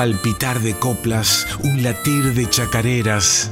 [0.00, 3.50] palpitar de coplas, un latir de chacareras.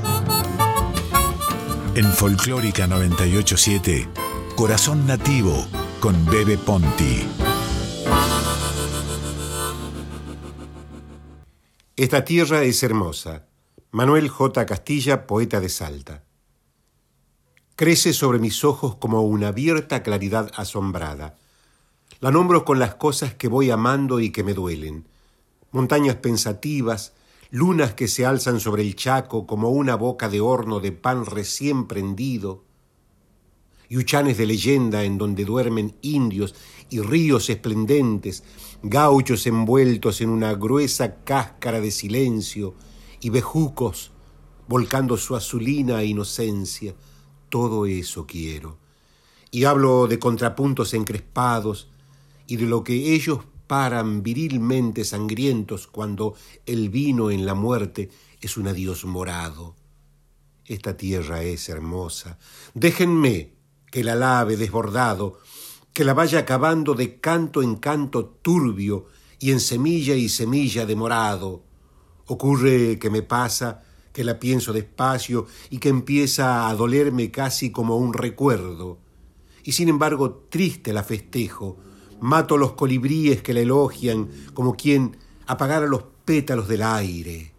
[1.95, 4.09] En Folclórica 987,
[4.57, 5.67] Corazón Nativo
[6.01, 7.29] con Bebe Ponti.
[11.97, 13.45] Esta tierra es hermosa.
[13.91, 14.65] Manuel J.
[14.65, 16.25] Castilla, poeta de Salta.
[17.77, 21.37] Crece sobre mis ojos como una abierta claridad asombrada.
[22.21, 25.05] La nombro con las cosas que voy amando y que me duelen.
[25.71, 27.13] Montañas pensativas,
[27.51, 31.87] lunas que se alzan sobre el Chaco como una boca de horno de pan recién
[31.87, 32.65] prendido,
[33.89, 36.55] yuchanes de leyenda en donde duermen indios
[36.91, 38.45] y ríos esplendentes,
[38.83, 42.75] gauchos envueltos en una gruesa cáscara de silencio
[43.21, 44.13] y bejucos
[44.69, 46.95] volcando su azulina inocencia.
[47.49, 48.79] Todo eso quiero.
[49.51, 51.89] Y hablo de contrapuntos encrespados
[52.47, 56.35] y de lo que ellos paran virilmente sangrientos cuando
[56.67, 59.77] el vino en la muerte es un adiós morado.
[60.65, 62.39] Esta tierra es hermosa.
[62.75, 63.53] Déjenme
[63.91, 65.39] que la lave desbordado,
[65.93, 69.07] que la vaya acabando de canto en canto turbio
[69.39, 71.63] y en semilla y semilla de morado.
[72.27, 77.97] Ocurre que me pasa, que la pienso despacio y que empieza a dolerme casi como
[77.97, 78.99] un recuerdo.
[79.63, 81.79] Y sin embargo triste la festejo,
[82.21, 85.17] mato los colibríes que la elogian como quien
[85.47, 87.53] apagara los pétalos del aire.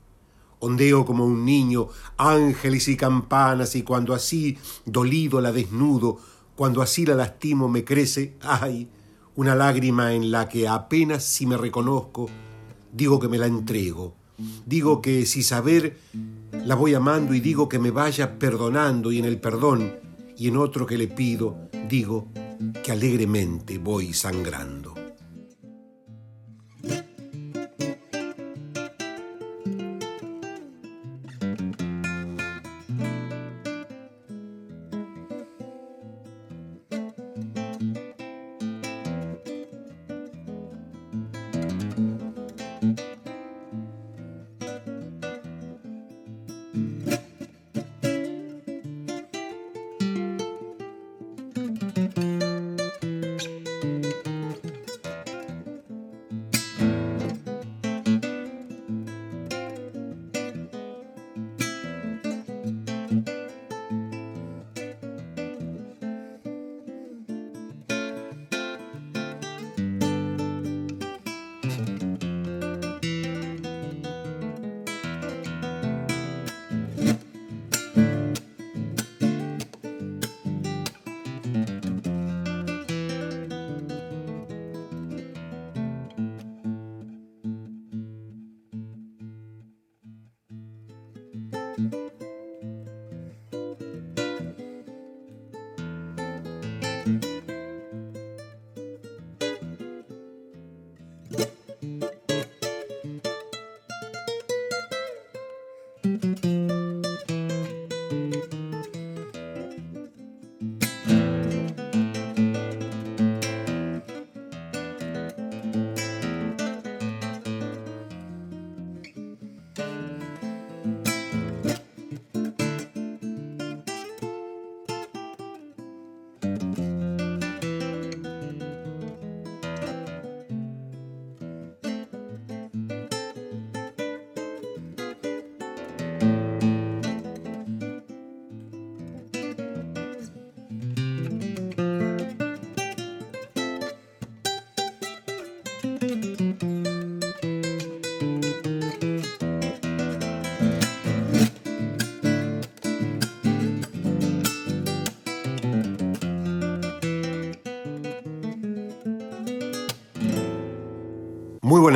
[0.59, 6.17] Ondeo como un niño ángeles y campanas y cuando así, dolido, la desnudo,
[6.55, 8.89] cuando así la lastimo me crece, ay,
[9.35, 12.29] una lágrima en la que apenas si me reconozco,
[12.91, 14.15] digo que me la entrego.
[14.65, 15.97] Digo que si saber
[16.65, 19.93] la voy amando y digo que me vaya perdonando y en el perdón
[20.37, 21.57] y en otro que le pido,
[21.89, 22.27] digo
[22.83, 24.98] que alegremente voy sangrando.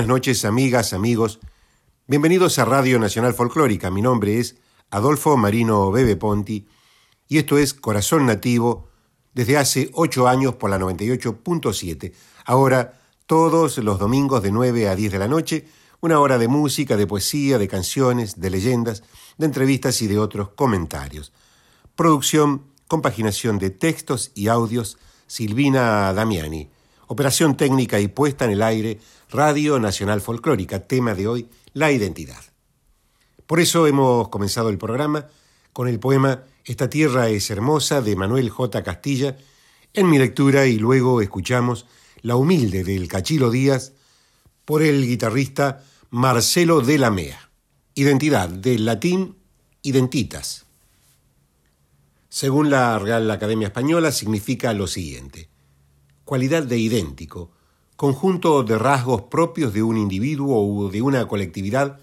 [0.03, 1.39] Buenas noches, amigas, amigos.
[2.07, 3.89] Bienvenidos a Radio Nacional Folclórica.
[3.89, 4.57] Mi nombre es
[4.91, 6.67] Adolfo Marino Bebe Ponti
[7.29, 8.89] y esto es Corazón Nativo
[9.33, 12.11] desde hace ocho años por la 98.7.
[12.43, 15.67] Ahora, todos los domingos de 9 a 10 de la noche,
[16.01, 19.03] una hora de música, de poesía, de canciones, de leyendas,
[19.37, 21.31] de entrevistas y de otros comentarios.
[21.95, 24.97] Producción, compaginación de textos y audios,
[25.27, 26.69] Silvina Damiani.
[27.13, 28.99] Operación técnica y puesta en el aire,
[29.29, 32.41] Radio Nacional Folclórica, tema de hoy, la identidad.
[33.45, 35.27] Por eso hemos comenzado el programa
[35.73, 38.81] con el poema Esta tierra es hermosa de Manuel J.
[38.81, 39.37] Castilla,
[39.93, 41.85] en mi lectura y luego escuchamos
[42.23, 43.93] La humilde del Cachilo Díaz
[44.65, 47.51] por el guitarrista Marcelo de la Mea.
[47.93, 49.35] Identidad, del latín
[49.83, 50.65] identitas.
[52.27, 55.52] Según la Real Academia Española, significa lo siguiente.
[56.25, 57.51] Cualidad de idéntico,
[57.97, 61.99] conjunto de rasgos propios de un individuo o de una colectividad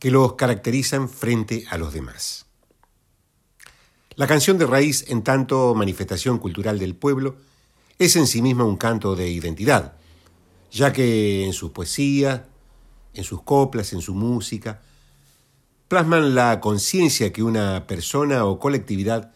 [0.00, 2.46] que los caracterizan frente a los demás.
[4.16, 7.36] La canción de raíz, en tanto manifestación cultural del pueblo,
[7.98, 9.96] es en sí misma un canto de identidad,
[10.70, 12.48] ya que en su poesía,
[13.14, 14.82] en sus coplas, en su música,
[15.86, 19.32] plasman la conciencia que una persona o colectividad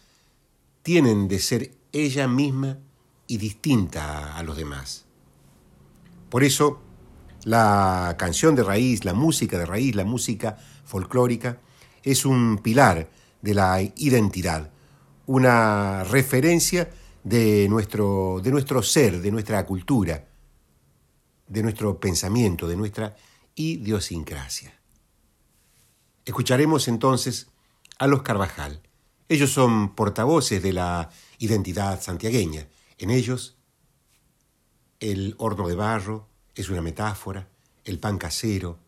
[0.83, 2.79] tienen de ser ella misma
[3.29, 5.05] y distinta a los demás.
[6.29, 6.81] Por eso,
[7.45, 11.61] la canción de raíz, la música de raíz, la música folclórica,
[12.03, 13.09] es un pilar
[13.41, 14.71] de la identidad,
[15.27, 16.91] una referencia
[17.23, 20.27] de nuestro, de nuestro ser, de nuestra cultura,
[21.47, 23.15] de nuestro pensamiento, de nuestra
[23.55, 24.79] idiosincrasia.
[26.25, 27.49] Escucharemos entonces
[27.99, 28.83] a los Carvajal.
[29.29, 32.67] Ellos son portavoces de la identidad santiagueña.
[32.99, 33.57] En ellos,
[34.99, 37.49] el horno de barro es una metáfora,
[37.85, 38.81] el pan casero,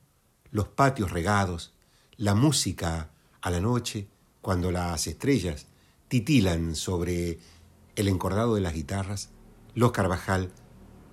[0.50, 1.74] los patios regados,
[2.16, 3.10] la música
[3.40, 4.08] a la noche,
[4.40, 5.66] cuando las estrellas
[6.08, 7.38] titilan sobre
[7.94, 9.30] el encordado de las guitarras,
[9.74, 10.50] los Carvajal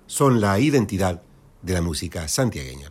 [0.08, 1.22] son la identidad
[1.62, 2.90] de la música santiagueña.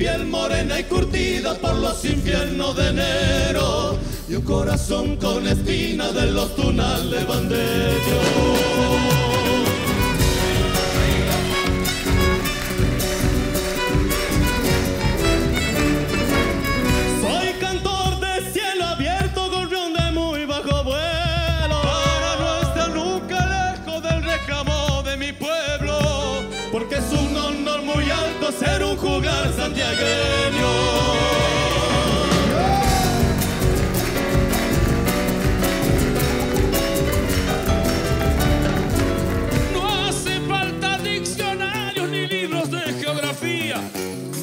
[0.00, 3.98] piel morena y curtida por los infiernos de enero,
[4.30, 9.19] y un corazón con espina de los tunales banderos.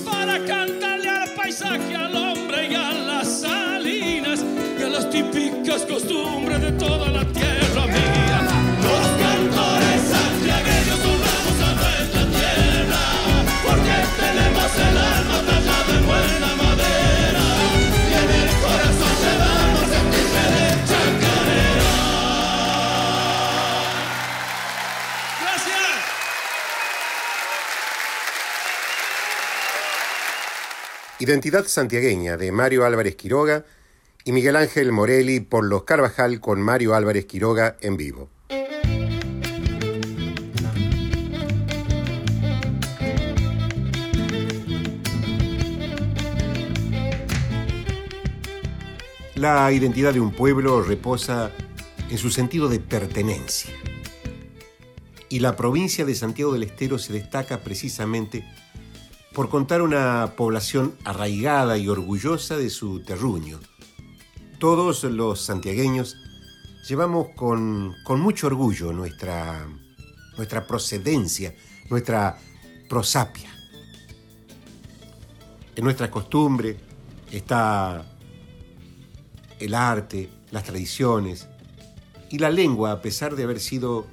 [0.05, 4.43] Para cantarle al paisaje, al hombre y a las salinas
[4.79, 7.46] y a las típicas costumbres de toda la tierra
[31.27, 33.65] Identidad santiagueña de Mario Álvarez Quiroga
[34.23, 38.29] y Miguel Ángel Morelli por los Carvajal con Mario Álvarez Quiroga en vivo.
[49.35, 51.51] La identidad de un pueblo reposa
[52.09, 53.73] en su sentido de pertenencia.
[55.27, 58.45] Y la provincia de Santiago del Estero se destaca precisamente
[59.37, 63.59] por contar una población arraigada y orgullosa de su terruño.
[64.57, 66.17] Todos los santiagueños
[66.89, 69.67] llevamos con, mucho orgullo nuestra,
[70.37, 71.53] nuestra procedencia,
[71.91, 72.39] nuestra
[72.89, 73.47] prosapia.
[75.75, 76.75] En nuestra costumbre
[77.31, 78.03] está
[79.59, 81.47] el arte, las tradiciones
[82.31, 84.07] y la lengua, a pesar de haber sido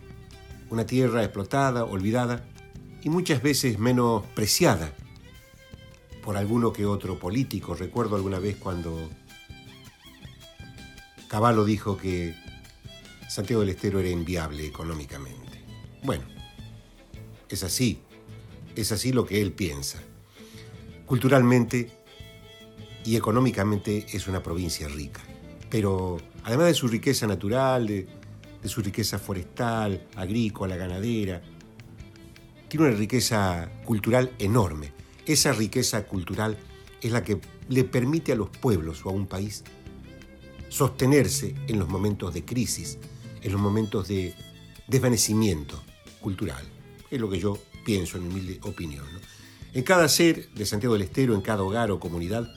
[0.69, 2.45] una tierra explotada, olvidada
[3.03, 4.93] y muchas veces menospreciada
[6.25, 7.75] por alguno que otro político.
[7.75, 9.11] Recuerdo alguna vez cuando
[11.29, 12.35] Caballo dijo que
[13.29, 15.63] Santiago del Estero era inviable económicamente.
[16.03, 16.25] Bueno,
[17.49, 18.01] es así,
[18.75, 20.03] es así lo que él piensa.
[21.05, 21.91] Culturalmente
[23.05, 25.21] y económicamente es una provincia rica,
[25.69, 28.07] pero además de su riqueza natural, de,
[28.63, 31.43] de su riqueza forestal, agrícola, ganadera,
[32.67, 35.04] tiene una riqueza cultural enorme.
[35.27, 36.59] Esa riqueza cultural
[37.01, 39.65] es la que le permite a los pueblos o a un país
[40.69, 42.99] sostenerse en los momentos de crisis,
[43.43, 44.35] en los momentos de
[44.87, 45.83] desvanecimiento
[46.21, 46.65] cultural.
[47.11, 49.05] Es lo que yo pienso en mi humilde opinión.
[49.73, 52.53] En cada ser de Santiago del Estero, en cada hogar o comunidad,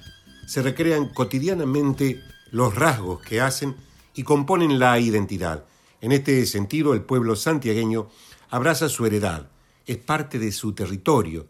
[0.48, 2.22] se recrean cotidianamente
[2.52, 3.76] los rasgos que hacen
[4.14, 5.66] y componen la identidad.
[6.02, 8.10] En este sentido, el pueblo santiagueño
[8.50, 9.50] abraza su heredad,
[9.86, 11.48] es parte de su territorio,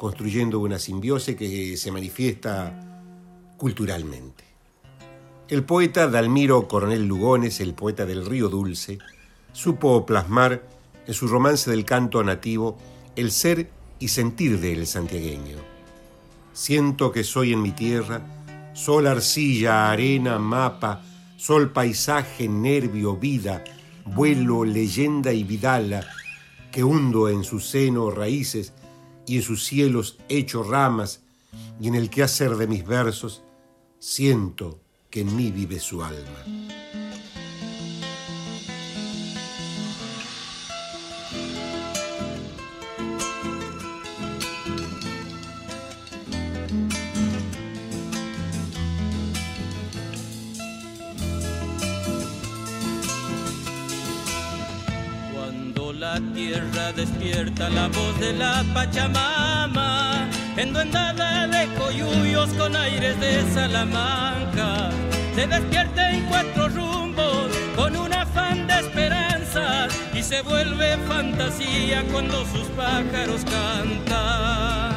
[0.00, 2.72] construyendo una simbiosis que se manifiesta
[3.58, 4.44] culturalmente.
[5.46, 8.96] El poeta Dalmiro Coronel Lugones, el poeta del Río Dulce,
[9.52, 10.66] supo plasmar
[11.06, 12.78] en su romance del canto nativo
[13.14, 15.58] el ser y sentir del santiagueño.
[16.54, 18.22] Siento que soy en mi tierra,
[18.72, 21.02] sol, arcilla, arena, mapa,
[21.36, 23.62] sol, paisaje, nervio, vida,
[24.06, 26.06] vuelo, leyenda y vidala,
[26.72, 28.72] que hundo en su seno raíces
[29.30, 31.20] y en sus cielos hecho ramas,
[31.80, 33.42] y en el quehacer de mis versos
[34.00, 37.09] siento que en mí vive su alma.
[56.50, 64.90] Tierra despierta la voz de la Pachamama, enduendada de coyuyos con aires de Salamanca,
[65.36, 72.44] se despierta en cuatro rumbos con un afán de esperanza y se vuelve fantasía cuando
[72.46, 74.90] sus pájaros cantan.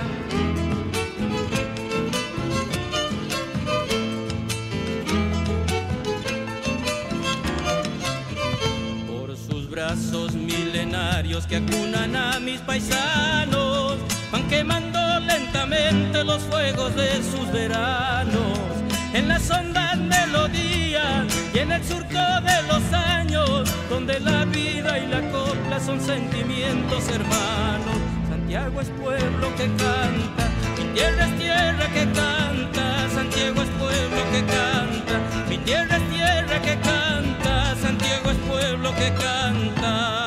[9.07, 9.69] Por sus
[11.47, 13.97] que acunan a mis paisanos,
[14.31, 18.59] van quemando lentamente los fuegos de sus veranos.
[19.13, 25.07] En las ondas melodías y en el surco de los años, donde la vida y
[25.07, 27.97] la copla son sentimientos hermanos.
[28.29, 30.45] Santiago es pueblo que canta,
[30.77, 35.15] mi tierra es tierra que canta, Santiago es pueblo que canta,
[35.49, 40.22] mi tierra es tierra que canta, Santiago es pueblo que canta.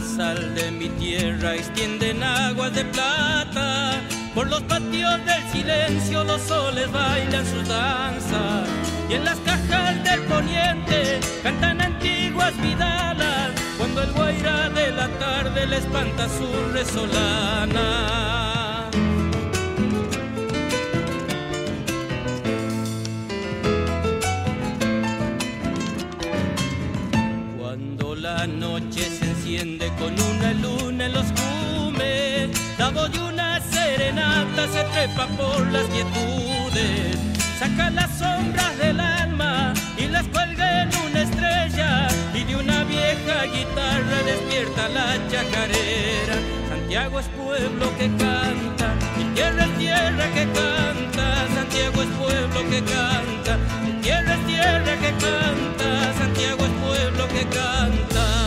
[0.00, 4.00] Sal de mi tierra extienden aguas de plata.
[4.34, 8.68] Por los patios del silencio los soles bailan sus danzas.
[9.10, 13.50] Y en las cajas del poniente cantan antiguas vidalas.
[13.76, 18.22] Cuando el guaira de la tarde le espanta su resolana.
[28.22, 29.21] la noche se
[29.98, 32.48] con una luna en los cumes.
[32.78, 37.18] La voz de una serenata se trepa por las quietudes.
[37.58, 42.08] Saca las sombras del alma y las cuelga en una estrella.
[42.32, 46.36] Y de una vieja guitarra despierta la chacarera.
[46.70, 51.46] Santiago es pueblo que canta, mi tierra es tierra que canta.
[51.54, 56.14] Santiago es pueblo que canta, mi tierra es tierra que canta.
[56.18, 58.41] Santiago es pueblo que canta.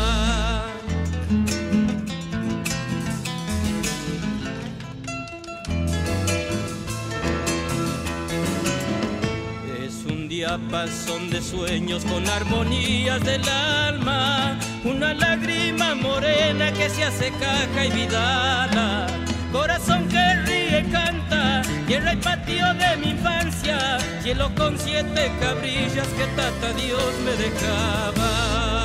[10.45, 17.91] Diapasón de sueños con armonías del alma, una lágrima morena que se hace caja y
[17.91, 19.07] vidala.
[19.51, 26.25] Corazón que ríe canta, tierra y patio de mi infancia, cielo con siete cabrillas que
[26.35, 28.84] tata Dios me dejaba.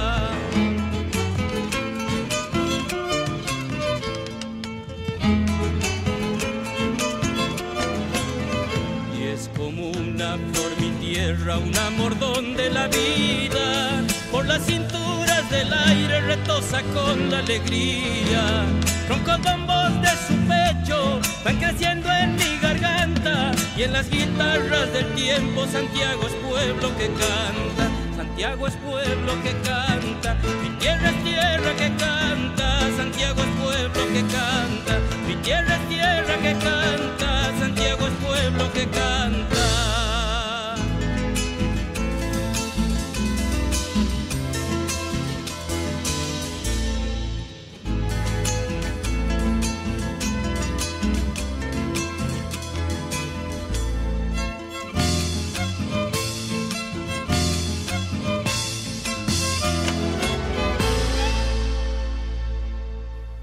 [11.30, 18.64] Tierra, un amor donde la vida por las cinturas del aire retosa con la alegría.
[19.08, 25.66] Roncodombos de su pecho van creciendo en mi garganta y en las guitarras del tiempo
[25.66, 27.84] Santiago es pueblo que canta.
[28.16, 34.22] Santiago es pueblo que canta, mi tierra es tierra que canta, Santiago es pueblo que
[34.22, 39.69] canta, mi tierra es tierra que canta, Santiago es pueblo que canta.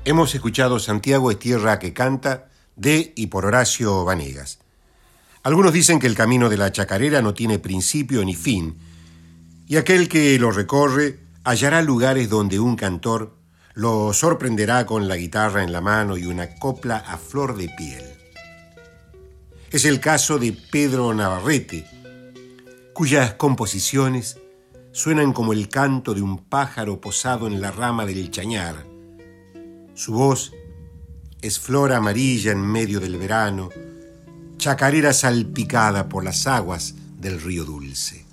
[0.07, 2.47] Hemos escuchado Santiago es tierra que canta
[2.77, 4.59] de y por Horacio Vanegas.
[5.43, 8.77] Algunos dicen que el camino de la chacarera no tiene principio ni fin,
[9.67, 13.35] y aquel que lo recorre hallará lugares donde un cantor
[13.73, 18.05] lo sorprenderá con la guitarra en la mano y una copla a flor de piel.
[19.71, 21.85] Es el caso de Pedro Navarrete,
[22.93, 24.39] cuyas composiciones
[24.93, 28.96] suenan como el canto de un pájaro posado en la rama del chañar.
[29.97, 30.53] Su voz
[31.41, 33.69] es flor amarilla en medio del verano,
[34.57, 38.26] chacarera salpicada por las aguas del río dulce.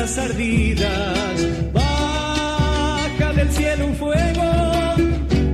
[0.00, 4.94] Ardidas baja del cielo un fuego,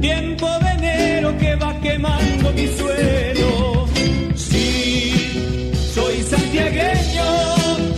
[0.00, 3.88] tiempo de que va quemando mi suelo.
[4.36, 7.24] Sí, soy santiagueño,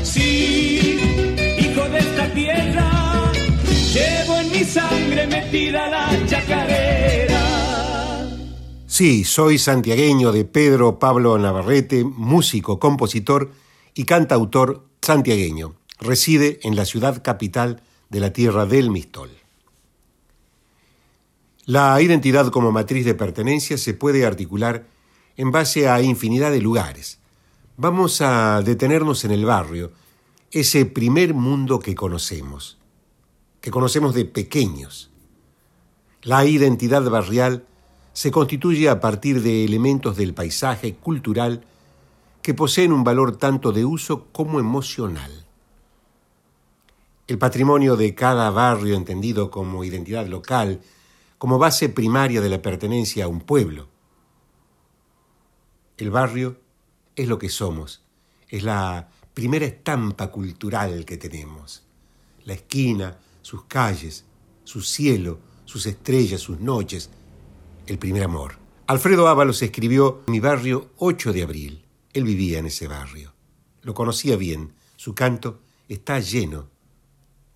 [0.03, 0.99] sí,
[1.59, 3.31] hijo de esta tierra,
[3.93, 7.43] llevo en mi sangre metida la chacarera.
[8.87, 13.51] Sí, soy santiagueño de Pedro Pablo Navarrete, músico, compositor
[13.95, 15.78] y cantautor santiagueño.
[16.01, 19.31] Reside en la ciudad capital de la tierra del Mistol.
[21.65, 24.87] La identidad como matriz de pertenencia se puede articular
[25.37, 27.19] en base a infinidad de lugares.
[27.77, 29.93] Vamos a detenernos en el barrio,
[30.51, 32.79] ese primer mundo que conocemos,
[33.61, 35.11] que conocemos de pequeños.
[36.23, 37.67] La identidad barrial
[38.13, 41.65] se constituye a partir de elementos del paisaje cultural
[42.41, 45.48] que poseen un valor tanto de uso como emocional.
[47.29, 50.81] El patrimonio de cada barrio entendido como identidad local,
[51.37, 53.91] como base primaria de la pertenencia a un pueblo.
[55.99, 56.59] El barrio
[57.15, 58.03] es lo que somos,
[58.49, 61.85] es la primera estampa cultural que tenemos.
[62.47, 64.25] La esquina, sus calles,
[64.65, 67.11] su cielo, sus estrellas, sus noches,
[67.87, 68.55] el primer amor.
[68.87, 71.85] Alfredo Ábalos escribió Mi barrio 8 de abril.
[72.15, 73.35] Él vivía en ese barrio.
[73.83, 74.73] Lo conocía bien.
[74.97, 75.61] Su canto
[75.91, 76.78] está lleno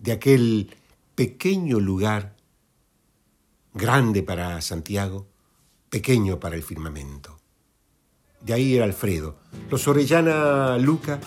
[0.03, 0.75] de aquel
[1.15, 2.35] pequeño lugar,
[3.73, 5.29] grande para Santiago,
[5.89, 7.39] pequeño para el firmamento.
[8.41, 9.37] De ahí era Alfredo.
[9.71, 11.21] Los Orellana Luca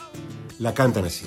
[0.60, 1.26] la cantan así.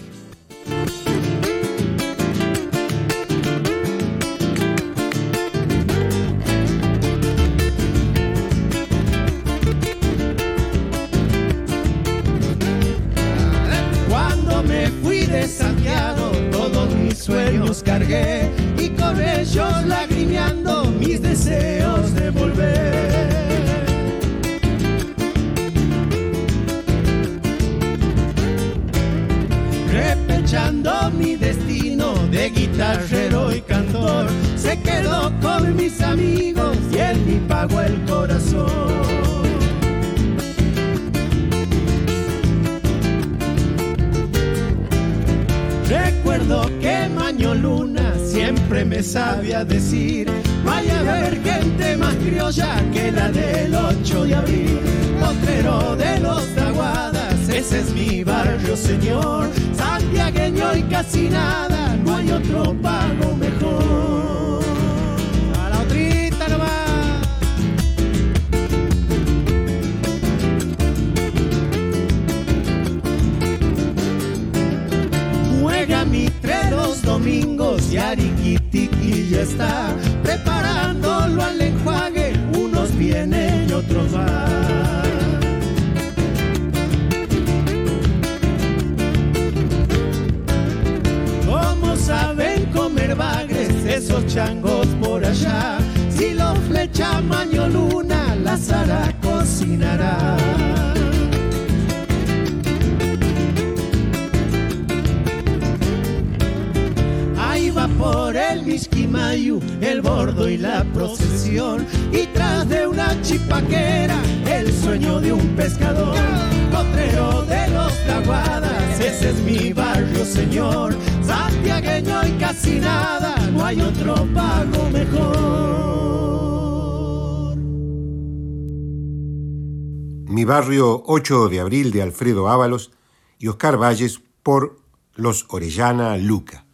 [130.48, 132.90] Barrio 8 de abril de Alfredo Ábalos
[133.38, 134.80] y Oscar Valles por
[135.14, 136.64] Los Orellana Luca.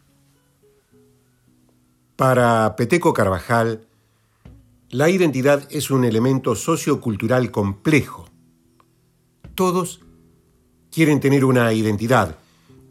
[2.15, 3.85] Para Peteco Carvajal,
[4.89, 8.29] la identidad es un elemento sociocultural complejo.
[9.55, 9.99] Todos
[10.89, 12.37] quieren tener una identidad,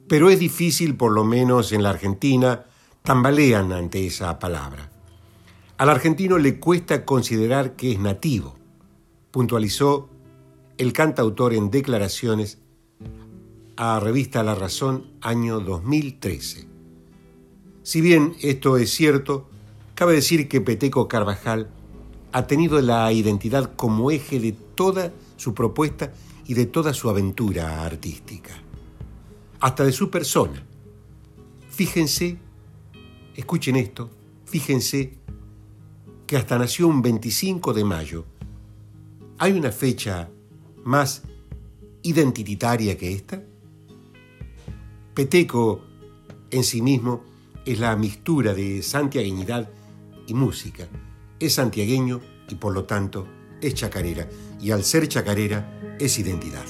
[0.07, 2.67] pero es difícil, por lo menos en la Argentina,
[3.03, 4.91] tambalean ante esa palabra.
[5.79, 8.55] Al argentino le cuesta considerar que es nativo,
[9.31, 10.11] puntualizó
[10.77, 12.59] el cantautor en declaraciones
[13.77, 16.67] a revista La Razón año 2013.
[17.83, 19.49] Si bien esto es cierto,
[19.95, 21.71] cabe decir que Peteco Carvajal
[22.33, 26.13] ha tenido la identidad como eje de toda su propuesta
[26.47, 28.55] y de toda su aventura artística,
[29.61, 30.65] hasta de su persona.
[31.71, 32.39] Fíjense,
[33.37, 34.11] escuchen esto,
[34.45, 35.19] fíjense
[36.27, 38.25] que hasta nació un 25 de mayo.
[39.39, 40.31] ¿Hay una fecha
[40.85, 41.23] más
[42.03, 43.43] identitaria que esta?
[45.15, 45.83] Peteco
[46.51, 47.25] en sí mismo
[47.65, 49.71] es la mixtura de santiagueñidad
[50.27, 50.89] y música.
[51.41, 53.27] Es santiagueño y por lo tanto
[53.61, 54.29] es chacarera.
[54.61, 56.65] Y al ser chacarera es identidad.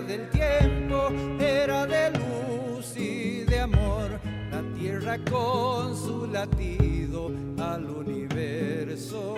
[0.00, 4.20] Del tiempo, era de luz y de amor.
[4.50, 9.36] La tierra con su latido al universo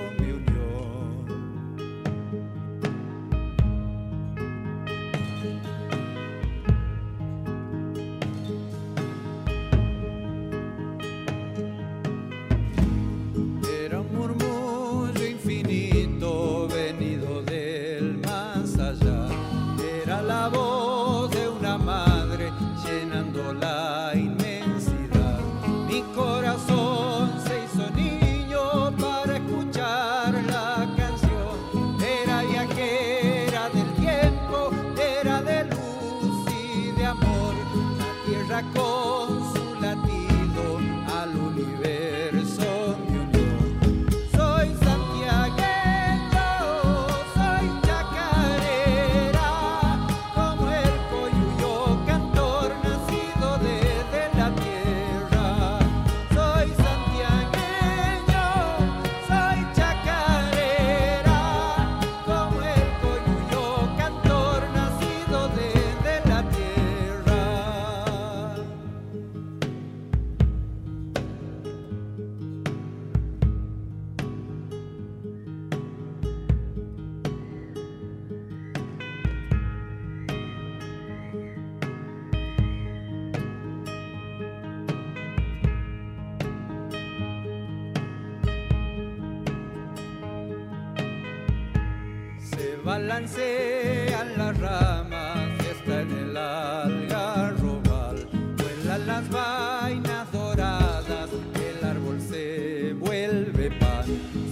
[93.16, 98.28] balancean las ramas, está en el algarrobal.
[98.58, 104.04] Vuelan las vainas doradas, el árbol se vuelve pan.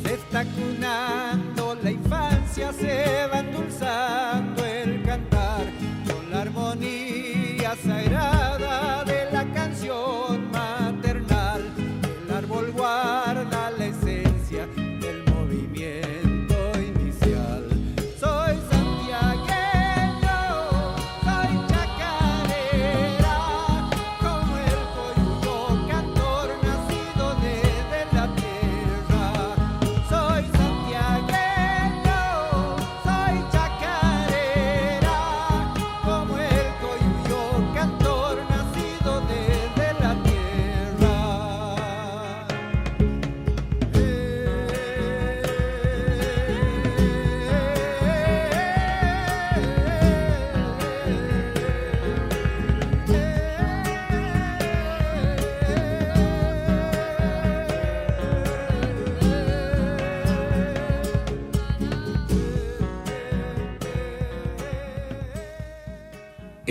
[0.02, 3.42] Se está cunando la infancia, se va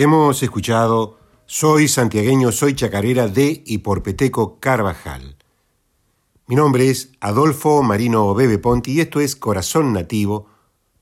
[0.04, 5.38] Hemos escuchado Soy santiagueño, soy chacarera de y por Peteco Carvajal.
[6.46, 10.48] Mi nombre es Adolfo Marino Bebe Ponti y esto es Corazón Nativo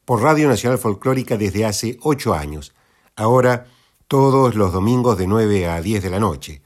[0.05, 2.75] por Radio Nacional Folclórica desde hace ocho años.
[3.15, 3.65] Ahora
[4.07, 6.61] todos los domingos de 9 a 10 de la noche.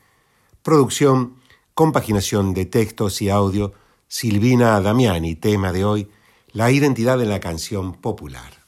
[0.61, 1.37] Producción,
[1.73, 3.71] compaginación de textos y audio,
[4.09, 6.09] Silvina Damiani, tema de hoy,
[6.51, 8.64] la identidad de la canción popular.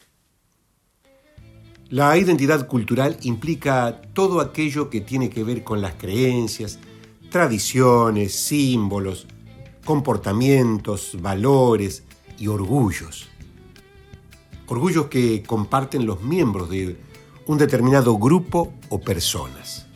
[1.89, 6.80] La identidad cultural implica todo aquello que tiene que ver con las creencias,
[7.30, 9.26] tradiciones, símbolos,
[9.86, 12.04] comportamientos, valores
[12.38, 13.30] y orgullos.
[14.67, 16.97] Orgullos que comparten los miembros de
[17.45, 19.88] un determinado grupo o personas.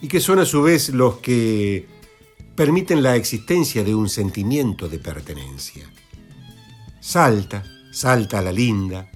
[0.00, 1.88] Y que son a su vez los que
[2.54, 5.90] permiten la existencia de un sentimiento de pertenencia.
[7.00, 9.10] Salta, Salta la Linda,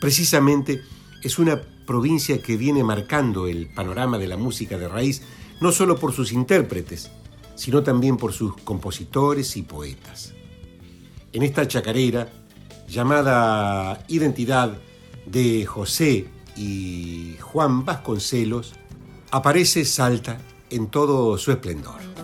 [0.00, 0.80] precisamente
[1.22, 5.22] es una provincia que viene marcando el panorama de la música de raíz,
[5.60, 7.10] no solo por sus intérpretes,
[7.54, 10.34] sino también por sus compositores y poetas.
[11.32, 12.28] En esta chacarera,
[12.88, 14.78] llamada Identidad
[15.26, 16.26] de José
[16.56, 18.74] y Juan Vasconcelos,
[19.30, 20.38] aparece Salta
[20.70, 22.15] en todo su esplendor.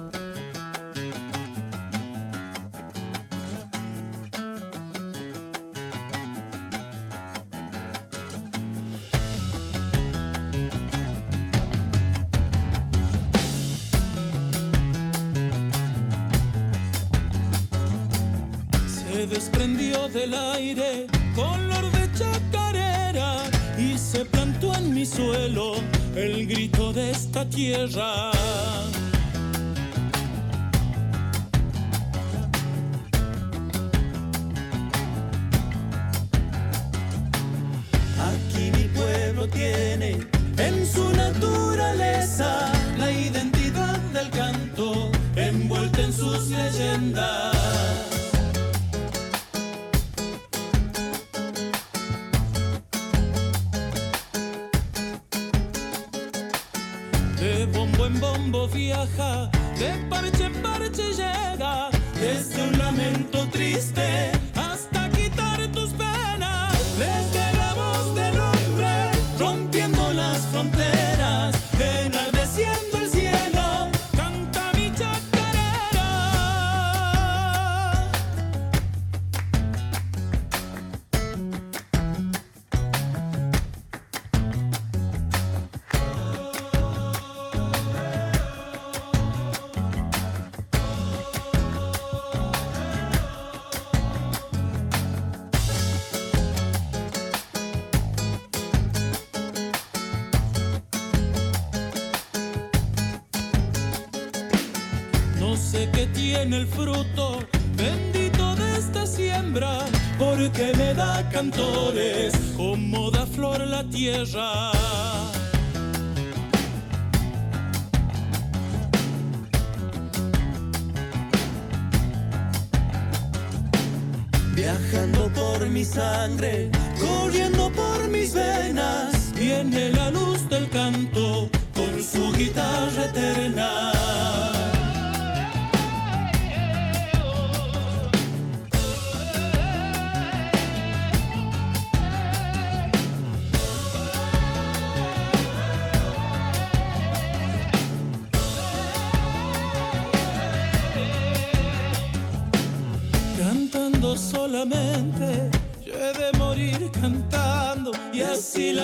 [45.62, 48.11] Envuelta en sus leyendas.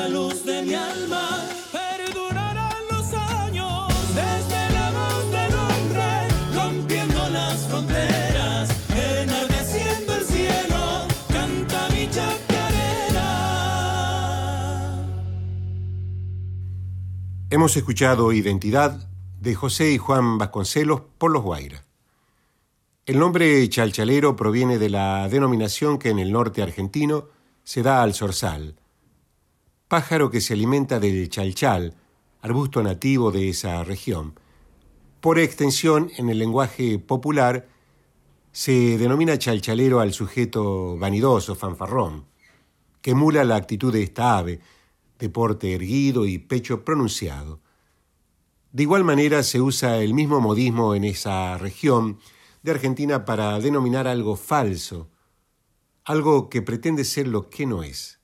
[0.09, 3.89] La luz de mi alma perdurará los años.
[4.15, 13.27] Desde la voz del hombre, rompiendo las fronteras, enardeciendo el cielo, canta mi chacarera.
[17.51, 19.09] Hemos escuchado Identidad
[19.41, 21.85] de José y Juan Vasconcelos por los Guaira.
[23.07, 27.29] El nombre chalchalero proviene de la denominación que en el norte argentino
[27.65, 28.77] se da al zorzal,
[29.89, 31.95] pájaro que se alimenta del chalchal,
[32.43, 34.39] arbusto nativo de esa región.
[35.23, 37.67] Por extensión, en el lenguaje popular,
[38.53, 42.27] se denomina chalchalero al sujeto vanidoso, fanfarrón,
[43.01, 44.61] que emula la actitud de esta ave,
[45.19, 47.61] de porte erguido y pecho pronunciado.
[48.71, 52.19] De igual manera se usa el mismo modismo en esa región
[52.63, 55.09] de Argentina para denominar algo falso,
[56.05, 58.18] algo que pretende ser lo que no es.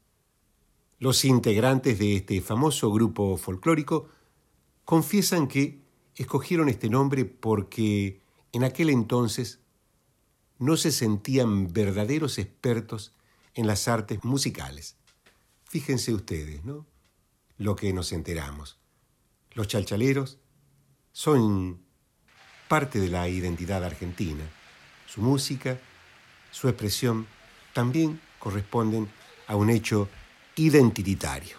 [1.04, 4.08] Los integrantes de este famoso grupo folclórico
[4.86, 5.82] confiesan que
[6.16, 9.60] escogieron este nombre porque en aquel entonces
[10.58, 13.12] no se sentían verdaderos expertos
[13.52, 14.96] en las artes musicales.
[15.64, 16.86] Fíjense ustedes, ¿no?
[17.58, 18.78] Lo que nos enteramos.
[19.52, 20.38] Los chalchaleros
[21.12, 21.82] son
[22.66, 24.50] parte de la identidad argentina.
[25.06, 25.78] Su música,
[26.50, 27.26] su expresión
[27.74, 29.10] también corresponden
[29.46, 30.08] a un hecho
[30.56, 31.56] identitario.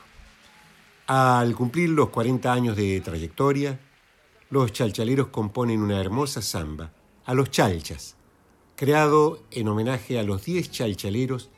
[1.07, 3.79] Al cumplir los 40 años de trayectoria,
[4.49, 6.91] los chalchaleros componen una hermosa samba,
[7.25, 8.15] a los chalchas,
[8.75, 11.49] creado en homenaje a los 10 chalchaleros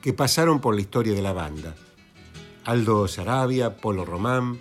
[0.00, 1.74] que pasaron por la historia de la banda.
[2.64, 4.60] Aldo Sarabia, Polo Román,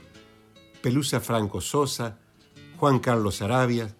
[0.81, 2.17] Pelusa Franco Sosa,
[2.77, 3.93] Juan Carlos Sarabia,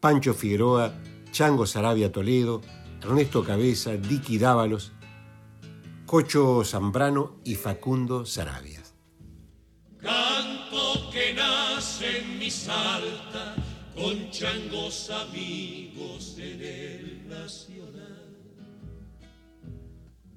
[0.00, 0.94] Pancho Figueroa,
[1.32, 2.60] Chango Sarabia Toledo,
[3.02, 4.92] Ernesto Cabeza, Dicky Dávalos,
[6.06, 8.82] Cocho Zambrano y Facundo Sarabia.
[10.00, 13.54] Canto que nace en mi salta
[13.94, 18.36] con changos amigos en el nacional.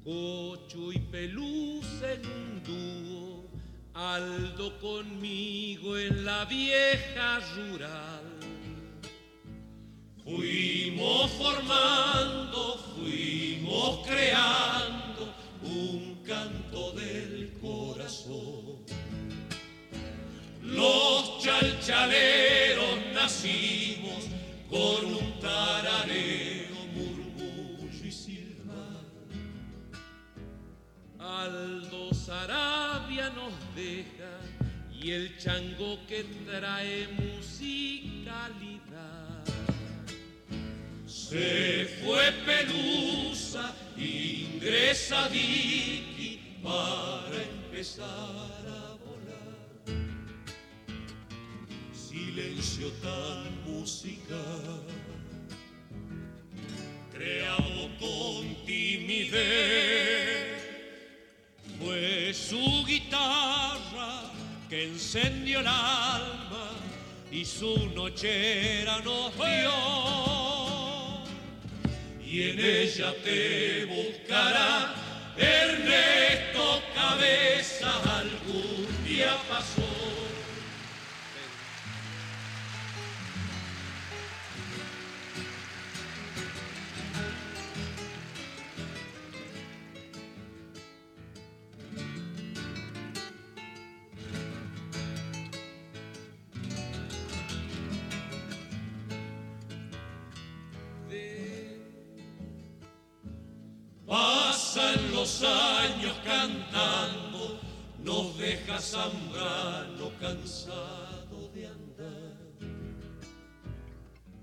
[0.06, 3.52] Cocho y Pelusa en un dúo,
[3.94, 8.24] Aldo conmigo en la vieja rural.
[10.24, 15.07] Fuimos formando, fuimos creando
[15.68, 18.86] un canto del corazón.
[20.62, 24.26] Los chalchaleros nacimos
[24.70, 29.06] con un tarareo, murmullo y silbar.
[31.20, 34.40] Aldo Sarabia nos deja
[34.92, 38.87] y el chango que trae musicalidad.
[41.30, 49.58] Se fue Pelusa, ingresa Dicky para empezar a volar.
[51.92, 54.86] Silencio tan musical,
[57.12, 59.44] creado con timidez,
[61.78, 64.32] fue su guitarra
[64.70, 66.72] que encendió el alma
[67.30, 70.77] y su nochera nos dio.
[72.30, 74.94] Y en ella te buscará
[75.38, 80.07] Ernesto Cabeza, algún día pasó.
[104.68, 107.58] Pasan los años cantando,
[108.04, 112.36] nos deja Zambrano cansado de andar.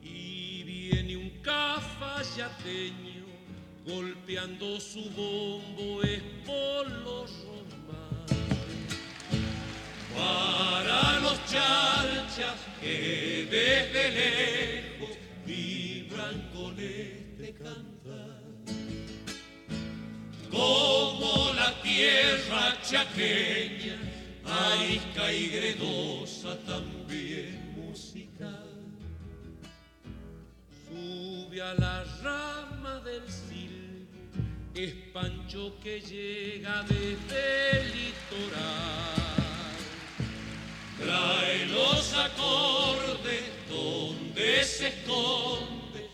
[0.00, 3.26] Y viene un cafayateño
[3.86, 7.30] golpeando su bombo es por los
[10.16, 17.93] Para los chalchas que desde lejos vibran con este cantar
[20.64, 23.96] como la tierra chaqueña,
[24.44, 28.70] arisca y gredosa también musical.
[30.88, 34.40] Sube a la rama del silbo,
[34.74, 39.24] es Pancho que llega desde el litoral.
[40.98, 46.08] Trae los acordes donde se esconde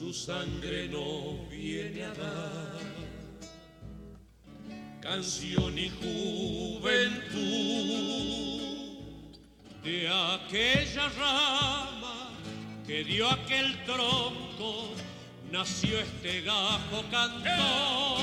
[0.00, 2.80] su sangre nos viene a dar.
[5.02, 7.36] Canción y juventud
[9.84, 12.30] de aquella rama
[12.86, 14.94] que dio aquel tronco,
[15.52, 18.20] nació este gajo cantor.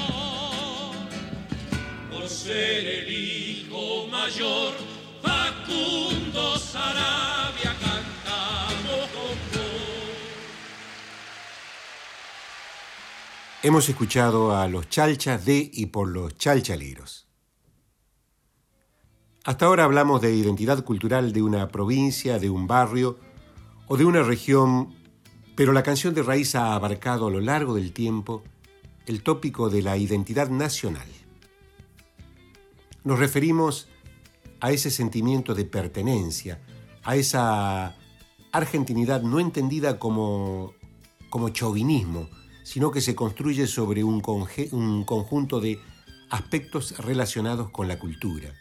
[2.11, 4.73] Por ser el hijo mayor,
[5.21, 7.76] Facundo Sarabia
[13.63, 17.27] Hemos escuchado a los chalchas de y por los chalchaleros.
[19.43, 23.17] Hasta ahora hablamos de identidad cultural de una provincia, de un barrio
[23.87, 24.93] o de una región,
[25.55, 28.43] pero la canción de raíz ha abarcado a lo largo del tiempo
[29.07, 31.07] el tópico de la identidad nacional.
[33.03, 33.87] Nos referimos
[34.59, 36.61] a ese sentimiento de pertenencia,
[37.03, 37.95] a esa
[38.51, 40.75] argentinidad no entendida como,
[41.31, 42.29] como chauvinismo,
[42.67, 44.21] sino que se construye sobre un,
[44.71, 45.79] un, conjunto de
[46.29, 48.53] aspectos relacionados con la cultura,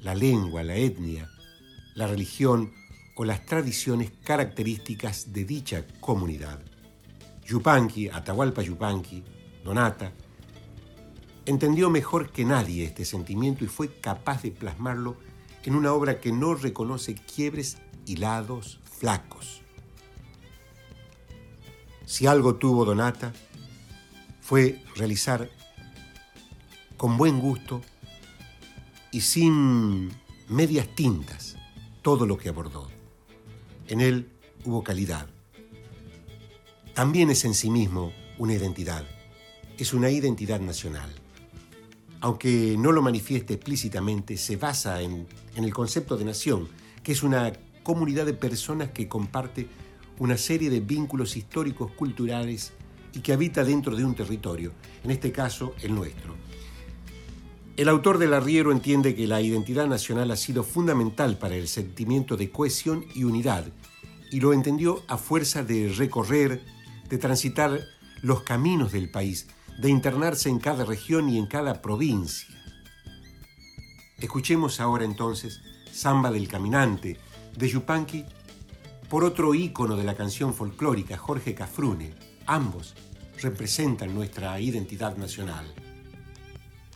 [0.00, 1.28] la lengua, la etnia,
[1.94, 2.72] la religión
[3.14, 6.62] o las tradiciones características de dicha comunidad.
[7.44, 9.22] Yupanqui, Atahualpa Yupanqui,
[9.62, 10.14] Donata,
[11.44, 15.18] entendió mejor que nadie este sentimiento y fue capaz de plasmarlo
[15.64, 17.76] en una obra que no reconoce quiebres
[18.06, 19.61] y lados flacos.
[22.04, 23.32] Si algo tuvo Donata,
[24.40, 25.50] fue realizar
[26.96, 27.80] con buen gusto
[29.10, 30.10] y sin
[30.48, 31.56] medias tintas
[32.02, 32.88] todo lo que abordó.
[33.88, 34.30] En él
[34.64, 35.28] hubo calidad.
[36.94, 39.04] También es en sí mismo una identidad.
[39.78, 41.10] Es una identidad nacional.
[42.20, 45.26] Aunque no lo manifieste explícitamente, se basa en,
[45.56, 46.68] el concepto de nación,
[47.02, 49.68] que es una comunidad de personas que comparte
[50.18, 52.72] una serie de vínculos históricos, culturales
[53.14, 54.72] y que habita dentro de un territorio,
[55.04, 56.34] en este caso el nuestro.
[57.76, 62.36] El autor del arriero entiende que la identidad nacional ha sido fundamental para el sentimiento
[62.36, 63.64] de cohesión y unidad,
[64.30, 66.62] y lo entendió a fuerza de recorrer,
[67.08, 67.80] de transitar
[68.22, 69.46] los caminos del país,
[69.80, 72.48] de internarse en cada región y en cada provincia.
[74.18, 75.60] Escuchemos ahora entonces
[75.90, 77.18] Samba del Caminante,
[77.56, 78.24] de Yupanqui,
[79.12, 82.14] por otro ícono de la canción folclórica, Jorge Cafrune.
[82.46, 82.94] Ambos
[83.42, 85.66] representan nuestra identidad nacional.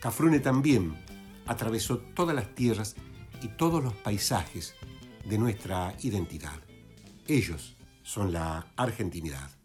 [0.00, 0.96] Cafrune también
[1.44, 2.96] atravesó todas las tierras
[3.42, 4.74] y todos los paisajes
[5.26, 6.58] de nuestra identidad.
[7.28, 9.55] Ellos son la argentinidad.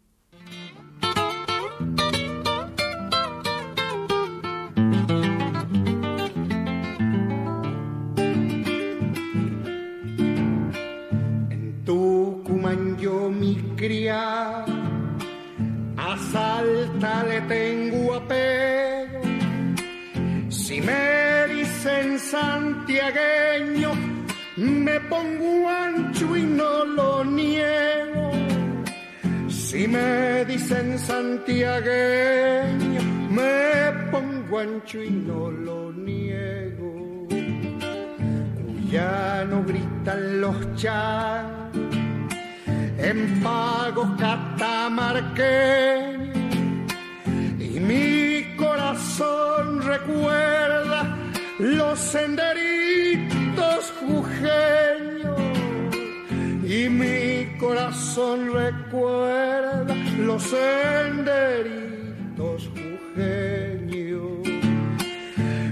[29.92, 36.92] Me dicen santiagueño, me pongo ancho y no lo niego.
[39.50, 41.72] no gritan los chan
[42.98, 46.36] en pagos catamarqueños
[47.58, 51.16] y mi corazón recuerda
[51.58, 55.40] los senderitos jujeños
[56.64, 59.81] y mi corazón recuerda
[60.18, 61.90] los senderitos
[62.68, 64.48] jujeños.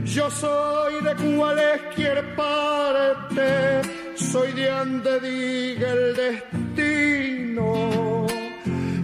[0.05, 3.83] Yo soy de cualquier parte,
[4.15, 7.65] soy de donde diga el destino,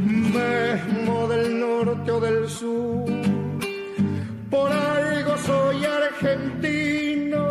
[0.01, 3.27] mismo del norte o del sur
[4.51, 7.49] por algo soy argentino.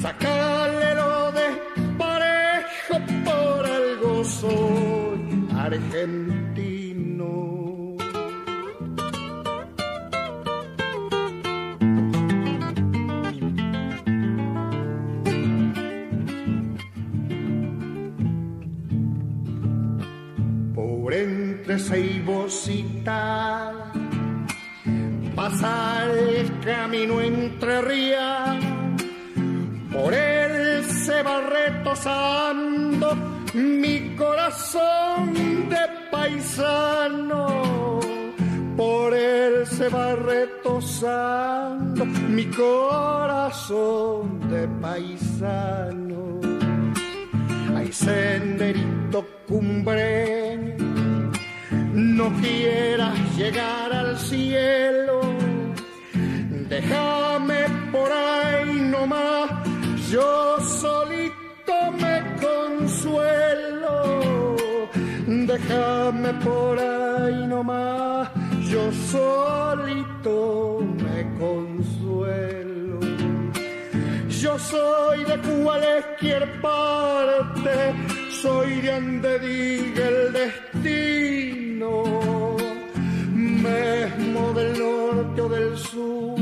[0.00, 2.94] Sacarle lo desparejo,
[3.24, 6.37] por algo soy argentino.
[21.08, 22.20] Por entre seis
[22.68, 23.92] y tal
[25.34, 28.62] pasa el camino entre rías,
[29.90, 33.16] por él se va retosando
[33.54, 35.32] mi corazón
[35.70, 35.78] de
[36.10, 38.00] paisano,
[38.76, 46.38] por él se va retosando mi corazón de paisano.
[47.74, 50.76] Hay senderito cumbre
[51.98, 55.20] no quieras llegar al cielo,
[56.68, 59.50] déjame por ahí nomás,
[60.08, 64.54] yo solito me consuelo,
[65.26, 68.28] déjame por ahí nomás,
[68.70, 73.00] yo solito me consuelo.
[74.28, 77.92] Yo soy de cualquier parte,
[78.42, 82.04] soy de donde diga el destino,
[83.34, 86.38] mismo del norte o del sur.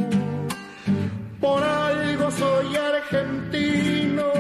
[1.40, 4.32] Por algo soy argentino,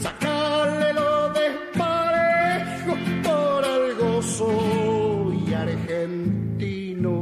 [0.00, 7.12] sacarle lo desparejo, por algo soy argentino.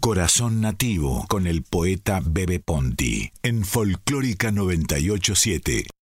[0.00, 5.97] Corazón Nativo con el poeta Bebe Ponti en Folclórica 987.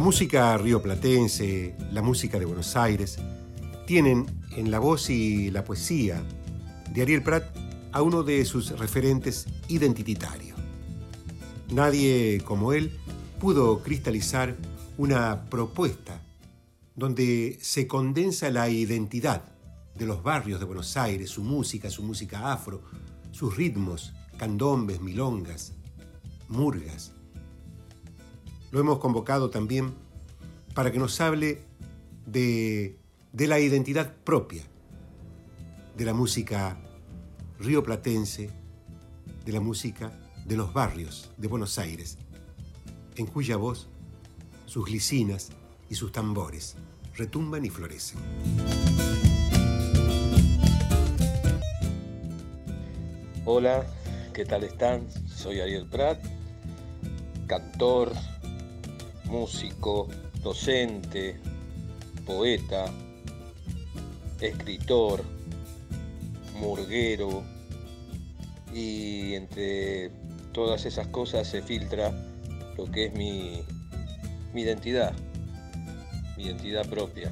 [0.00, 3.18] La música rioplatense, la música de Buenos Aires,
[3.86, 4.24] tienen
[4.56, 6.22] en la voz y la poesía
[6.94, 7.54] de Ariel Prat
[7.92, 10.58] a uno de sus referentes identitarios.
[11.70, 12.98] Nadie como él
[13.38, 14.56] pudo cristalizar
[14.96, 16.22] una propuesta
[16.96, 19.52] donde se condensa la identidad
[19.94, 22.80] de los barrios de Buenos Aires, su música, su música afro,
[23.32, 25.74] sus ritmos, candombes, milongas,
[26.48, 27.12] murgas.
[28.70, 29.94] Lo hemos convocado también
[30.74, 31.60] para que nos hable
[32.24, 32.96] de,
[33.32, 34.62] la identidad propia
[35.96, 36.78] de la música
[37.58, 38.48] rioplatense,
[39.44, 40.12] de la música
[40.46, 42.16] de los barrios de Buenos Aires,
[43.16, 43.88] en cuya voz
[44.66, 45.50] sus glicinas
[45.88, 46.76] y sus tambores
[47.16, 48.20] retumban y florecen.
[53.44, 53.84] Hola,
[54.32, 55.08] ¿qué tal están?
[55.26, 56.24] Soy Ariel Prat,
[57.48, 58.12] cantor,
[59.30, 60.08] músico,
[60.42, 61.36] docente,
[62.26, 62.86] poeta,
[64.40, 65.22] escritor,
[66.58, 67.42] murguero
[68.74, 70.10] y entre
[70.52, 72.12] todas esas cosas se filtra
[72.76, 73.62] lo que es mi,
[74.52, 75.14] mi identidad,
[76.36, 77.30] mi identidad propia.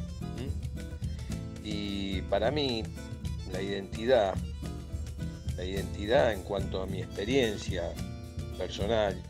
[1.64, 2.84] Y para mí
[3.52, 4.34] la identidad,
[5.56, 7.92] la identidad en cuanto a mi experiencia
[8.56, 9.20] personal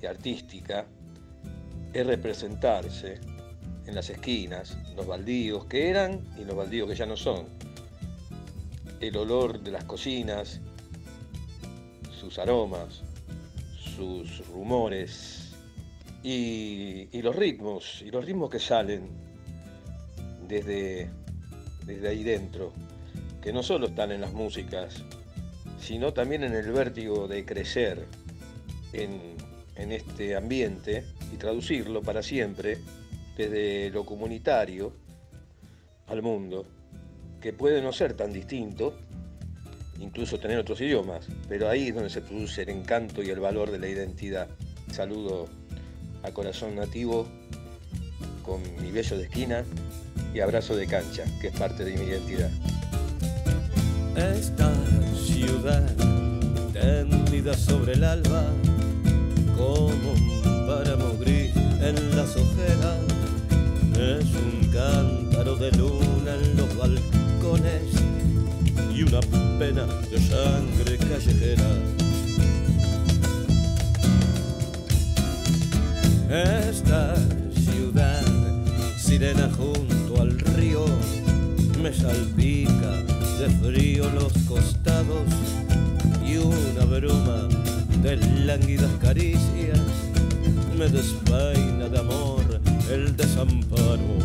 [0.00, 0.86] y artística,
[1.92, 3.18] es representarse
[3.86, 7.46] en las esquinas, los baldíos que eran y los baldíos que ya no son.
[9.00, 10.60] El olor de las cocinas,
[12.18, 13.02] sus aromas,
[13.96, 15.52] sus rumores
[16.22, 19.08] y, los ritmos, y los ritmos que salen
[20.46, 21.08] desde,
[21.86, 22.72] desde ahí dentro,
[23.40, 25.02] que no solo están en las músicas
[25.80, 28.06] sino también en el vértigo de crecer
[28.92, 29.36] en,
[29.76, 32.78] en este ambiente y traducirlo para siempre
[33.36, 34.92] desde lo comunitario
[36.06, 36.66] al mundo,
[37.40, 38.94] que puede no ser tan distinto,
[40.00, 43.70] incluso tener otros idiomas, pero ahí es donde se produce el encanto y el valor
[43.70, 44.48] de la identidad.
[44.92, 45.48] Saludo
[46.22, 47.26] a Corazón Nativo
[48.42, 49.64] con mi beso de esquina
[50.34, 52.50] y abrazo de cancha, que es parte de mi identidad.
[54.16, 54.72] Esta
[55.14, 55.94] ciudad
[56.72, 58.44] tendida sobre el alba,
[59.56, 61.50] como páramo gris
[61.80, 63.00] en las ojeras,
[63.94, 67.82] es un cántaro de luna en los balcones
[68.94, 69.20] y una
[69.58, 71.68] pena de sangre callejera.
[76.68, 77.16] Esta
[77.64, 78.22] ciudad,
[78.98, 80.84] sirena junto al río,
[81.82, 82.92] me salpica
[83.40, 85.28] de frío los costados
[86.24, 87.48] y una bruma
[88.00, 90.07] de lánguidas caricias
[90.78, 94.18] me despeina de amor el desamparo.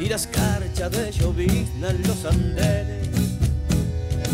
[0.00, 3.08] Y la escarcha de llovizna en los andenes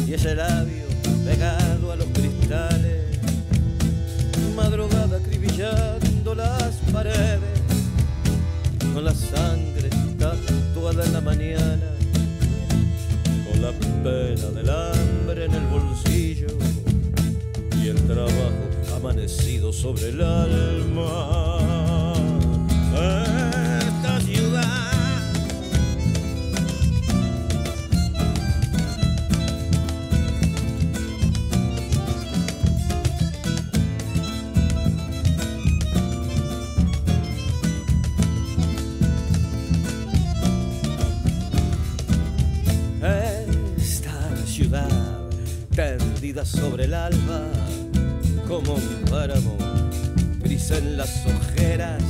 [0.06, 0.84] y ese labio
[1.24, 3.18] pegado a los cristales
[4.54, 7.60] madrugada acribillando las paredes
[8.92, 11.90] con la sangre tatuada en la mañana
[13.50, 16.73] con la pena del hambre en el bolsillo
[17.94, 22.14] el trabajo amanecido sobre el alma.
[22.92, 24.84] Esta ciudad
[46.44, 47.42] sobre el alba
[48.48, 49.56] como un páramo
[50.40, 52.02] gris en las ojeras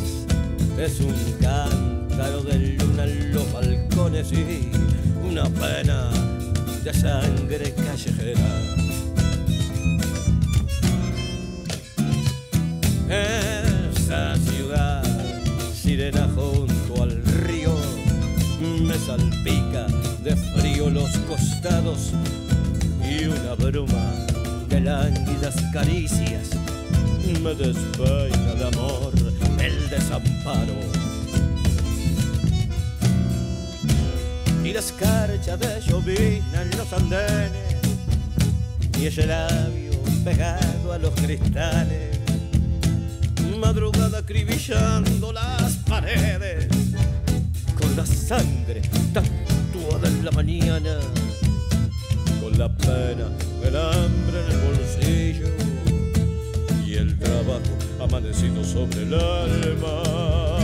[0.79, 4.71] es un cántaro de luna en los balcones y
[5.25, 6.11] una pena
[6.83, 8.41] de sangre callejera.
[13.09, 15.03] Esa ciudad
[15.73, 17.75] sirena junto al río
[18.61, 19.87] me salpica
[20.23, 22.11] de frío los costados
[23.03, 24.34] y una bruma
[24.75, 26.51] de lánguidas caricias
[27.43, 29.13] me despeina de amor
[29.61, 30.75] el desamparo.
[34.65, 37.77] Y la escarcha de llovina en los andenes
[38.99, 39.93] y ese labio
[40.25, 42.19] pegado a los cristales,
[43.57, 46.67] madrugada acribillando las paredes
[47.79, 50.99] con la sangre tatuada en la mañana
[52.41, 53.29] con la pena,
[53.69, 55.47] el hambre en el bolsillo
[56.87, 57.61] y el trabajo
[58.01, 60.64] amanecido sobre el alma.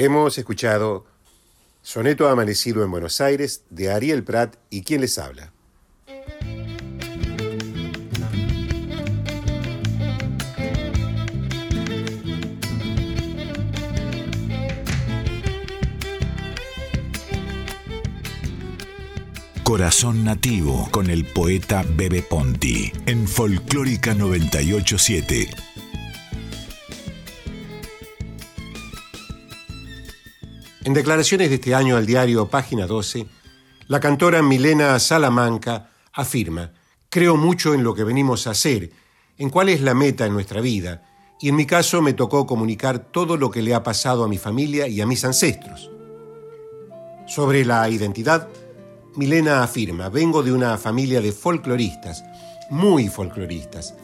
[0.00, 1.06] Hemos escuchado
[1.82, 5.52] Soneto Amanecido en Buenos Aires de Ariel Prat y quien les habla.
[19.64, 25.67] Corazón Nativo con el poeta Bebe Ponti en Folclórica 987.
[30.88, 33.26] En declaraciones de este año al diario Página 12,
[33.88, 36.72] la cantora Milena Salamanca afirma,
[37.10, 38.90] creo mucho en lo que venimos a hacer,
[39.36, 41.02] en cuál es la meta en nuestra vida,
[41.42, 44.38] y en mi caso me tocó comunicar todo lo que le ha pasado a mi
[44.38, 45.90] familia y a mis ancestros.
[47.26, 48.48] Sobre la identidad,
[49.14, 52.24] Milena afirma, vengo de una familia de folcloristas,
[52.70, 53.94] muy folcloristas.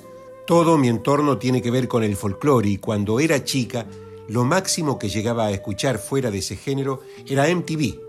[0.47, 3.87] Todo mi entorno tiene que ver con el folclore y cuando era chica,
[4.29, 8.01] lo máximo que llegaba a escuchar fuera de ese género era MTV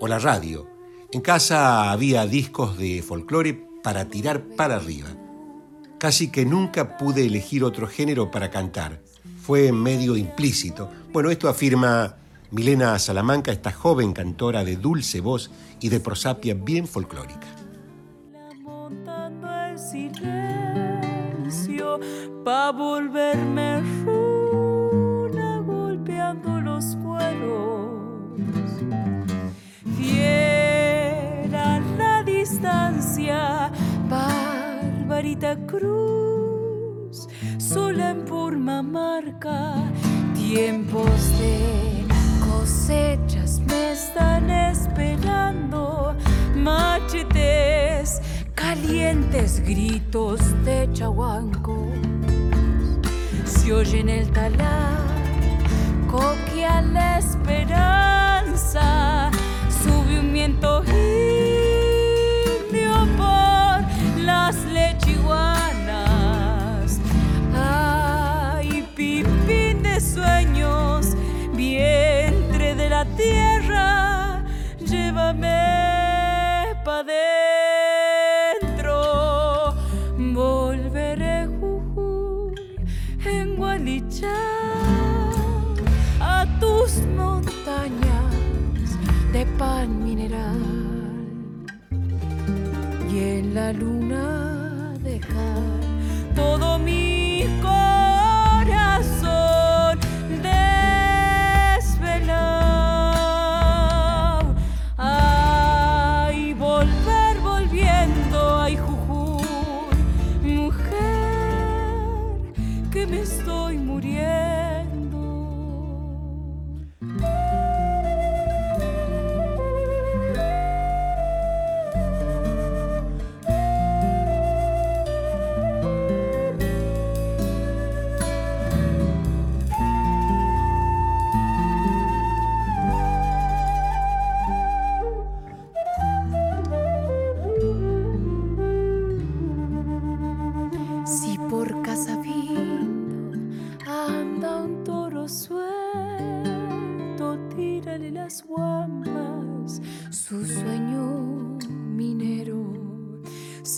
[0.00, 0.66] o la radio.
[1.12, 5.08] En casa había discos de folclore para tirar para arriba.
[5.98, 9.02] Casi que nunca pude elegir otro género para cantar.
[9.40, 10.90] Fue medio implícito.
[11.12, 12.16] Bueno, esto afirma
[12.50, 15.50] Milena Salamanca, esta joven cantora de dulce voz
[15.80, 17.46] y de prosapia bien folclórica.
[22.44, 23.82] pa volverme
[26.12, 27.90] golpeando los cueros.
[29.96, 33.70] Fiel a la distancia,
[34.08, 39.74] barbarita cruz, sola en forma marca,
[40.34, 42.04] tiempos de
[42.46, 46.14] cosechas me están esperando,
[46.56, 48.20] machetes,
[48.54, 51.86] calientes gritos de chahuanco.
[53.44, 55.11] Se oye en el talar,
[56.12, 58.80] coquia la esperanza,
[59.82, 60.81] sube un viento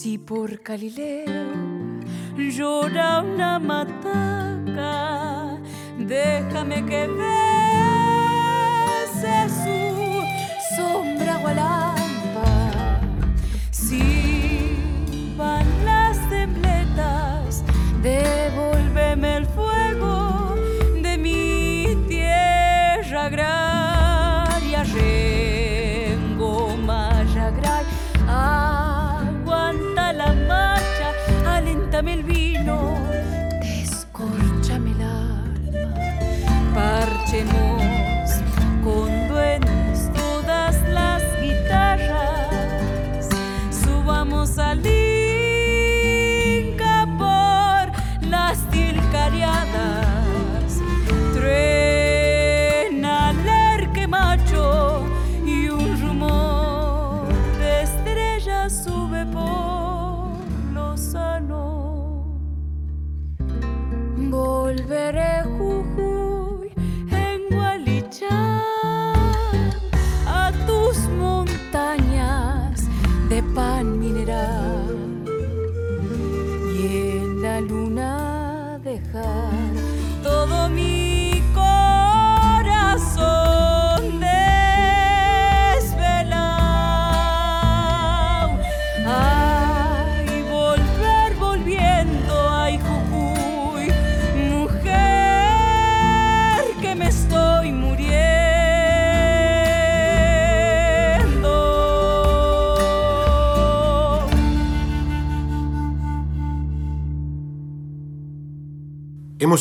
[0.04, 2.04] Si por Galileo
[2.36, 5.58] llora una mataca,
[5.98, 7.30] déjame que bese
[9.62, 10.22] su
[10.76, 12.70] sombra gualampa.
[13.70, 14.76] Si
[15.36, 17.64] van las templetas,
[18.02, 18.43] devuélveme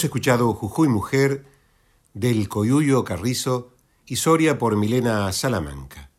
[0.04, 1.46] Escuchado Jujuy Mujer
[2.14, 3.74] del Coyuyo Carrizo
[4.06, 6.13] y Soria por Milena Salamanca.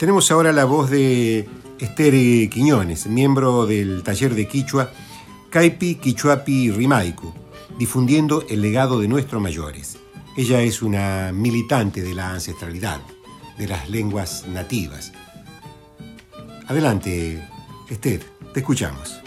[0.00, 1.46] Tenemos ahora la voz de
[1.78, 2.14] Esther
[2.48, 4.90] Quiñones, miembro del taller de Quichua
[5.50, 7.34] Caipi Quichuapi Rimaiku,
[7.78, 9.98] difundiendo el legado de nuestros mayores.
[10.38, 13.02] Ella es una militante de la ancestralidad,
[13.58, 15.12] de las lenguas nativas.
[16.66, 17.46] Adelante,
[17.90, 18.22] Esther,
[18.54, 19.20] te escuchamos.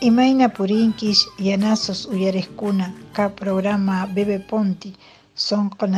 [0.00, 4.94] Imaina Purinkish y Anasos Uyarescuna, K programa Bebe Ponti,
[5.34, 5.96] son con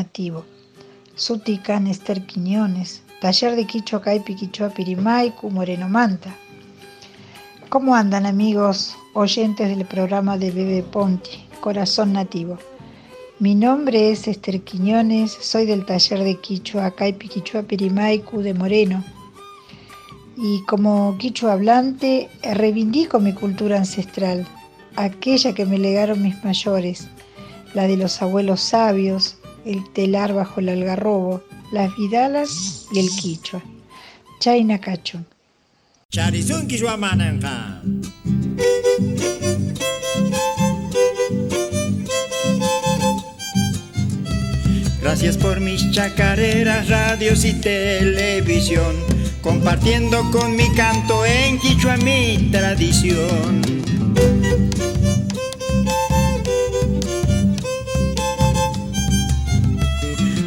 [1.14, 1.20] nativo.
[1.20, 6.36] Sutican Esther Quiñones, Taller de Quichua Caipi Quichua Pirimaicu, Moreno Manta.
[7.68, 12.58] ¿Cómo andan amigos oyentes del programa de Bebe Ponti, Corazón Nativo?
[13.40, 19.04] Mi nombre es Esther Quiñones, soy del taller de Quichua Caipi Quichua Pirimaicu de Moreno.
[20.36, 24.46] Y como quichua hablante, reivindico mi cultura ancestral,
[24.96, 27.06] aquella que me legaron mis mayores,
[27.72, 31.42] la de los abuelos sabios, el telar bajo el algarrobo,
[31.72, 33.62] las vidalas y el quichua.
[34.40, 35.24] Chaina Cacho.
[36.10, 37.82] Charizun quichua mananka.
[45.00, 48.96] Gracias por mis chacareras, radios y televisión,
[49.42, 53.62] compartiendo con mi canto en quichua mi tradición.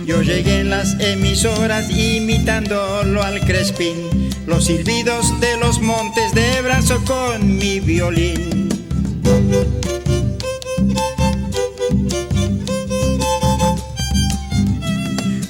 [0.08, 7.03] Yo llegué en las emisoras imitándolo al crespín, los silbidos de los montes de brazo
[7.03, 8.70] con mi violín.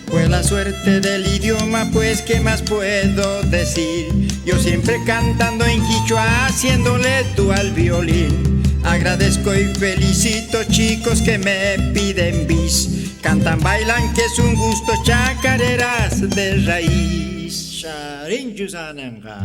[0.08, 4.08] Fue la suerte del idioma, pues qué más puedo decir.
[4.43, 8.64] Yo siempre cantando en quichua, haciéndole tú al violín.
[8.84, 12.97] Agradezco y felicito chicos que me piden bis.
[13.22, 17.82] Cantan, bailan, que es un gusto, chacareras de raíz.
[17.82, 19.39] Charinchusananga.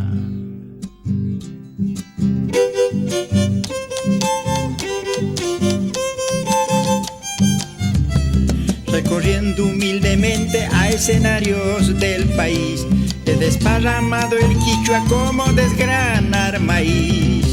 [8.87, 12.87] Recorriendo humildemente a escenarios del país,
[13.25, 17.52] he desparramado el quichua como desgranar maíz.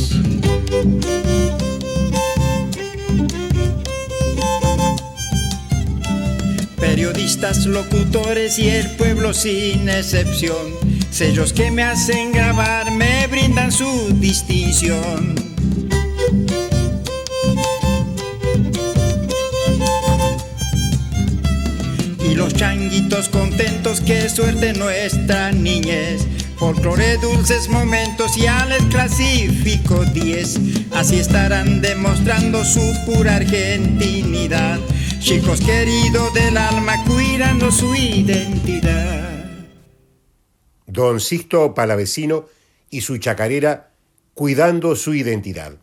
[6.99, 10.73] Periodistas, locutores y el pueblo sin excepción,
[11.09, 15.33] sellos que me hacen grabar me brindan su distinción.
[22.29, 26.27] Y los changuitos contentos, qué suerte nuestra niñez.
[26.57, 30.59] Folclore, dulces momentos, ya les clasifico 10.
[30.91, 34.79] Así estarán demostrando su pura argentinidad.
[35.19, 39.43] Chicos queridos del alma, cuidando su identidad.
[40.87, 42.45] Don Sisto Palavecino
[42.89, 43.91] y su chacarera
[44.33, 45.73] cuidando su identidad.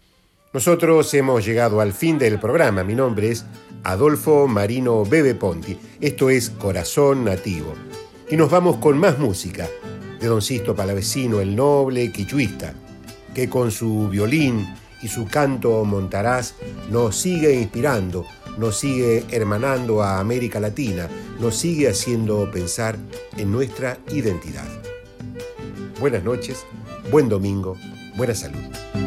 [0.55, 2.83] Nosotros hemos llegado al fin del programa.
[2.83, 3.45] Mi nombre es
[3.85, 5.79] Adolfo Marino Bebe Ponti.
[6.01, 7.75] Esto es Corazón Nativo.
[8.31, 9.69] Y nos vamos con más música
[10.19, 12.75] de Don Sisto Palavecino, el noble quichuista,
[13.35, 14.67] que con su violín
[15.07, 16.55] y su canto montaraz
[16.91, 18.27] nos sigue inspirando,
[18.59, 22.97] nos sigue hermanando a América Latina, nos sigue haciendo pensar
[23.37, 24.67] en nuestra identidad.
[26.01, 26.67] Buenas noches,
[27.13, 27.77] buen domingo,
[28.17, 29.06] buena salud.